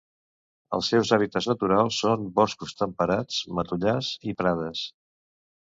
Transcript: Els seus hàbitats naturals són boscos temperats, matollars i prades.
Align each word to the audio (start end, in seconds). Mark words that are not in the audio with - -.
Els 0.77 0.87
seus 0.93 1.11
hàbitats 1.17 1.49
naturals 1.51 1.99
són 2.05 2.25
boscos 2.39 2.75
temperats, 2.81 3.39
matollars 3.61 4.11
i 4.33 4.37
prades. 4.41 4.87